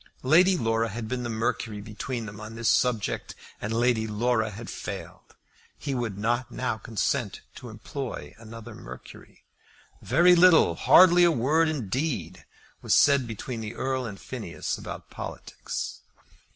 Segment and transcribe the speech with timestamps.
[0.23, 4.67] Lady Laura had been the Mercury between them on this subject, and Lady Laura had
[4.67, 5.35] failed.
[5.77, 9.43] He would not now consent to employ another Mercury.
[10.01, 12.45] Very little, hardly a word indeed,
[12.81, 15.99] was said between the Earl and Phineas about politics.